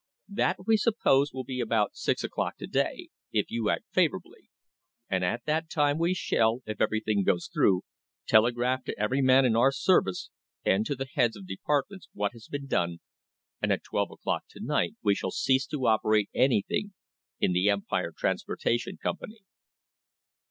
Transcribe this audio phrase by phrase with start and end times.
[0.29, 4.49] That, we suppose, will be about six o'clock to day, if you act favourably,
[5.07, 7.83] and at that time we shall, if everything goes through,
[8.25, 10.31] telegraph to every man in our service,
[10.65, 12.97] and to the heads of departments what has been done,
[13.61, 16.93] and at twelve o'clock to night we shall cease to operate anything
[17.39, 19.41] in the Empire Transportation Company."